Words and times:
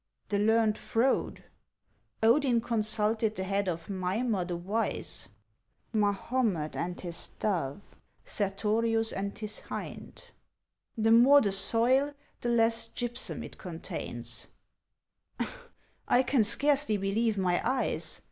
—The 0.29 0.39
learned 0.39 0.79
Frode.— 0.79 1.43
Odin 2.23 2.59
consulted 2.59 3.35
the 3.35 3.43
head 3.43 3.69
of 3.69 3.87
Mimer, 3.87 4.43
the 4.45 4.57
wise.— 4.57 5.27
(Mahomet 5.93 6.75
and 6.75 6.99
his 6.99 7.27
dove, 7.37 7.83
Sertorius 8.25 9.11
and 9.13 9.37
his 9.37 9.59
hind.)— 9.59 10.31
The 10.97 11.11
more 11.11 11.39
the 11.39 11.51
soil— 11.51 12.15
the 12.41 12.49
less 12.49 12.87
gypsum 12.87 13.43
it 13.43 13.59
contains 13.59 14.47
—""I 16.07 16.23
can 16.23 16.43
scarcely 16.43 16.97
believe 16.97 17.37
my 17.37 17.61
eyes 17.63 18.19